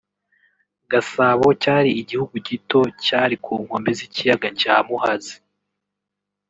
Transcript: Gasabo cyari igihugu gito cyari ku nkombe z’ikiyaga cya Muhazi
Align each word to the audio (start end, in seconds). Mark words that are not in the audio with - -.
Gasabo 0.91 1.47
cyari 1.61 1.89
igihugu 2.01 2.35
gito 2.47 2.79
cyari 3.05 3.35
ku 3.43 3.53
nkombe 3.63 3.91
z’ikiyaga 3.97 4.49
cya 4.59 4.75
Muhazi 4.87 5.35